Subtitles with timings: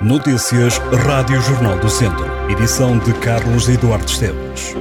[0.00, 2.24] Notícias Rádio Jornal do Centro.
[2.48, 4.76] Edição de Carlos Eduardo Esteves.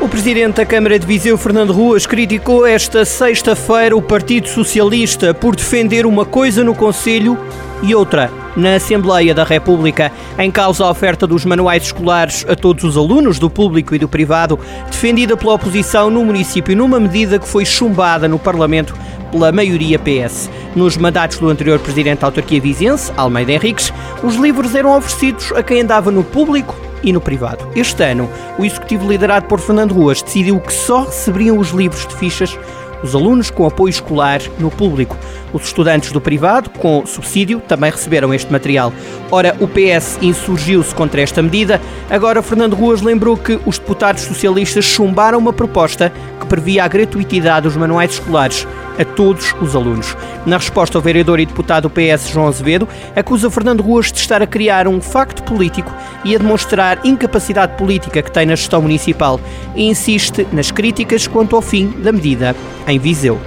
[0.00, 5.54] O Presidente da Câmara de Viseu, Fernando Ruas, criticou esta sexta-feira o Partido Socialista por
[5.54, 7.38] defender uma coisa no Conselho
[7.82, 10.10] e outra na Assembleia da República.
[10.38, 14.08] Em causa a oferta dos manuais escolares a todos os alunos, do público e do
[14.08, 14.58] privado,
[14.90, 18.94] defendida pela oposição no município, numa medida que foi chumbada no Parlamento
[19.30, 20.50] pela maioria PS.
[20.74, 23.92] Nos mandatos do anterior presidente da autarquia vizense, Almeida Henriques,
[24.22, 27.68] os livros eram oferecidos a quem andava no público e no privado.
[27.76, 32.14] Este ano, o executivo liderado por Fernando Ruas decidiu que só receberiam os livros de
[32.16, 32.58] fichas
[33.02, 35.16] os alunos com apoio escolar no público.
[35.52, 38.92] Os estudantes do privado, com subsídio, também receberam este material.
[39.30, 41.80] Ora, o PS insurgiu-se contra esta medida.
[42.10, 47.64] Agora, Fernando Ruas lembrou que os deputados socialistas chumbaram uma proposta que previa a gratuitidade
[47.64, 48.66] dos manuais escolares
[48.98, 50.16] a todos os alunos.
[50.44, 54.42] Na resposta, o vereador e deputado do PS, João Azevedo, acusa Fernando Ruas de estar
[54.42, 55.92] a criar um facto político
[56.24, 59.40] e a demonstrar incapacidade política que tem na gestão municipal
[59.74, 62.54] e insiste nas críticas quanto ao fim da medida
[62.86, 63.38] em Viseu.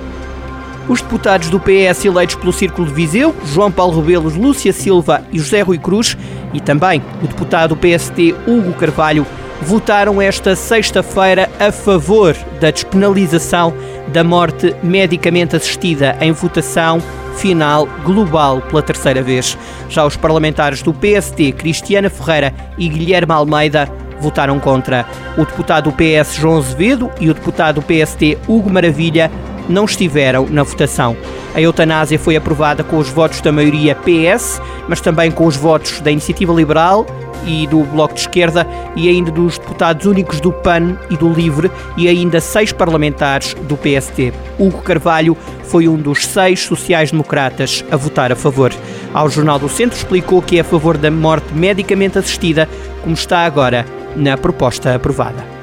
[0.88, 5.38] Os deputados do PS eleitos pelo Círculo de Viseu, João Paulo Rebelos, Lúcia Silva e
[5.38, 6.18] José Rui Cruz,
[6.54, 9.26] e também o deputado do PST, Hugo Carvalho,
[9.62, 13.74] votaram esta sexta-feira a favor da despenalização
[14.08, 17.02] da morte medicamente assistida em votação
[17.36, 19.58] final global pela terceira vez.
[19.90, 25.06] Já os parlamentares do PST, Cristiana Ferreira e Guilherme Almeida, votaram contra.
[25.38, 29.32] O deputado do PS, João Azevedo, e o deputado do PST, Hugo Maravilha,
[29.68, 31.16] não estiveram na votação.
[31.54, 36.00] A eutanásia foi aprovada com os votos da maioria PS, mas também com os votos
[36.02, 37.06] da Iniciativa Liberal
[37.46, 41.72] e do Bloco de Esquerda e ainda dos deputados únicos do PAN e do LIVRE
[41.98, 44.34] e ainda seis parlamentares do PST.
[44.60, 48.74] Hugo Carvalho foi um dos seis sociais-democratas a votar a favor.
[49.14, 52.68] Ao Jornal do Centro explicou que é a favor da morte medicamente assistida,
[53.02, 55.62] como está agora na proposta aprovada.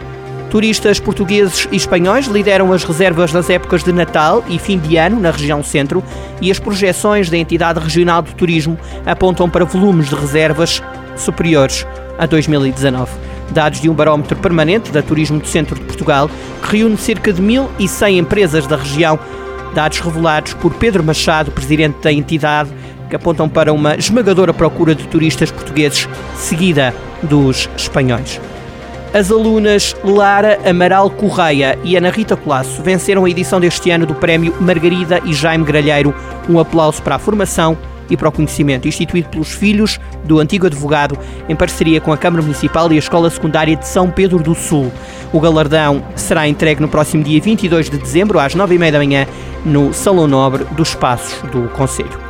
[0.51, 5.21] Turistas portugueses e espanhóis lideram as reservas nas épocas de Natal e fim de ano
[5.21, 6.03] na região centro
[6.41, 10.83] e as projeções da entidade regional de turismo apontam para volumes de reservas
[11.19, 11.87] superiores
[12.19, 13.11] a 2019.
[13.51, 16.31] Dados de um barómetro permanente da Turismo do Centro de Portugal,
[16.63, 19.19] que reúne cerca de 1.100 empresas da região,
[19.75, 22.71] dados revelados por Pedro Machado, presidente da entidade,
[23.09, 28.41] que apontam para uma esmagadora procura de turistas portugueses, seguida dos espanhóis.
[29.15, 34.15] As alunas Lara Amaral Correia e Ana Rita Colasso venceram a edição deste ano do
[34.15, 36.15] Prémio Margarida e Jaime Gralheiro.
[36.47, 37.77] Um aplauso para a formação
[38.11, 42.43] e para o conhecimento, instituído pelos filhos do antigo advogado, em parceria com a Câmara
[42.43, 44.93] Municipal e a Escola Secundária de São Pedro do Sul.
[45.33, 49.27] O galardão será entregue no próximo dia 22 de dezembro, às 9h30 da manhã,
[49.65, 52.28] no Salão Nobre dos Passos do Conselho.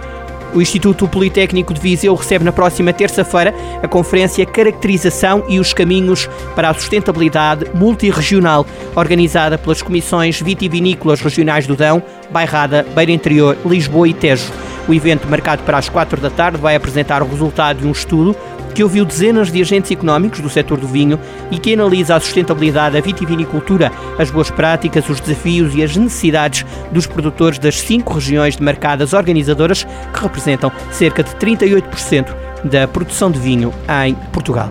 [0.54, 6.28] O Instituto Politécnico de Viseu recebe na próxima terça-feira a conferência Caracterização e os Caminhos
[6.54, 8.66] para a Sustentabilidade Multirregional,
[8.96, 14.50] organizada pelas comissões vitivinícolas regionais do Dão, Bairrada, Beira Interior, Lisboa e Tejo.
[14.88, 18.34] O evento, marcado para as quatro da tarde, vai apresentar o resultado de um estudo
[18.78, 21.18] que ouviu dezenas de agentes económicos do setor do vinho
[21.50, 26.64] e que analisa a sustentabilidade da vitivinicultura, as boas práticas, os desafios e as necessidades
[26.92, 33.40] dos produtores das cinco regiões demarcadas organizadoras, que representam cerca de 38% da produção de
[33.40, 33.74] vinho
[34.06, 34.70] em Portugal.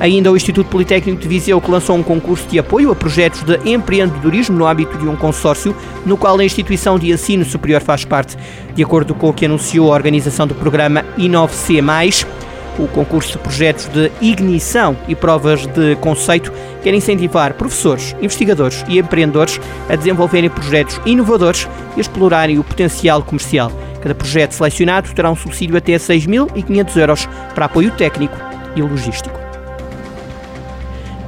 [0.00, 3.70] Ainda o Instituto Politécnico de Viseu que lançou um concurso de apoio a projetos de
[3.70, 5.76] empreendedorismo no âmbito de um consórcio,
[6.06, 8.34] no qual a instituição de ensino superior faz parte.
[8.74, 11.82] De acordo com o que anunciou a organização do programa Inove-C+,
[12.78, 16.52] o concurso de projetos de ignição e provas de conceito
[16.82, 23.70] quer incentivar professores, investigadores e empreendedores a desenvolverem projetos inovadores e explorarem o potencial comercial.
[24.00, 28.36] Cada projeto selecionado terá um subsídio até 6.500 euros para apoio técnico
[28.74, 29.41] e logístico.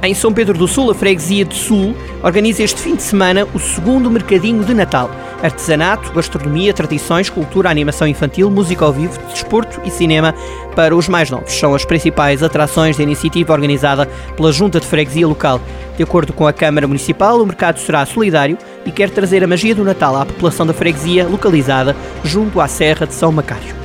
[0.05, 3.59] Em São Pedro do Sul, a Freguesia de Sul organiza este fim de semana o
[3.59, 5.09] segundo Mercadinho de Natal.
[5.41, 10.35] Artesanato, gastronomia, tradições, cultura, animação infantil, música ao vivo, desporto e cinema
[10.75, 11.53] para os mais novos.
[11.53, 14.05] São as principais atrações da iniciativa organizada
[14.37, 15.59] pela Junta de Freguesia Local.
[15.97, 19.73] De acordo com a Câmara Municipal, o mercado será solidário e quer trazer a magia
[19.73, 23.84] do Natal à população da freguesia localizada junto à Serra de São Macário.